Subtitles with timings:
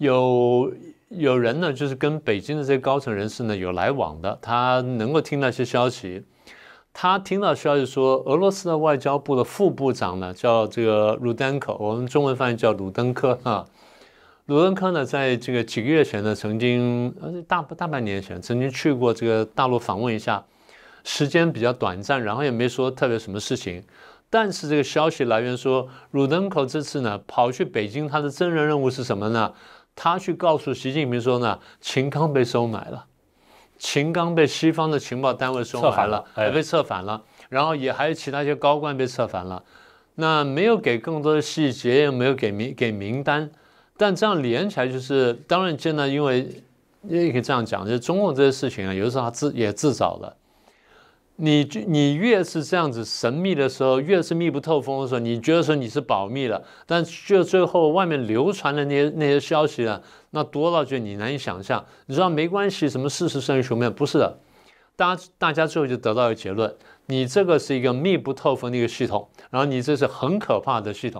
[0.00, 0.72] 有
[1.10, 6.24] 有人呢，就是跟北京的这些高层人士呢有来往的，他能够听到一些消息。
[6.94, 13.66] 他听到消息说，俄罗斯的外交部的副部长呢叫这个鲁丹科，我们中文翻译叫鲁登科啊。
[14.46, 20.42] 鲁登科呢，在这个几个月前呢，曾经呃大大半年前曾经去过这个大陆访问一下，
[21.04, 23.84] 时间比较短暂，然后也没说特别什么事情。
[24.30, 29.52] 但是这个消息来源说，鲁登科这次呢跑去北京，他的真人任务是什么呢？
[30.02, 33.04] 他去告诉习近平说呢，秦刚被收买了。
[33.78, 39.62] 秦刚被西方的情报单位收买了，也被策反了，然后也还有其他一些高官被策反了。
[40.14, 43.50] 那没有给更多的细节，也没有给名给名单，
[43.98, 46.48] 但这样连起来就是，当然现在因为
[47.02, 50.34] 也可以这样讲，就是中共这些事情啊，有的时候他自也自找的。
[51.42, 61.84] 你你越是这样子神秘的时候，越是密不透风的时候，你觉得说你是保密了，但就最后外面流传的那些那些消息呢，那多了就你难以想象。
[62.06, 64.38] 你知道没关系，什么事实胜于雄辩，不是的，
[64.94, 66.72] 大家大家最后就得到一个结论：
[67.06, 71.18] 你这个是一个密不透风的一个系统，然后你这是很可怕的系统。